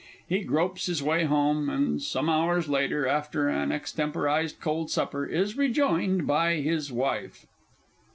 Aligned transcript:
_He 0.31 0.43
gropes 0.47 0.87
his 0.87 1.03
way 1.03 1.25
home, 1.25 1.69
and 1.69 2.01
some 2.01 2.27
hours 2.27 2.67
later, 2.67 3.05
after 3.05 3.47
an 3.49 3.71
extemporised 3.71 4.59
cold 4.59 4.89
supper, 4.89 5.27
is 5.27 5.57
rejoined 5.57 6.25
by 6.25 6.55
his 6.55 6.91
Wife. 6.91 7.45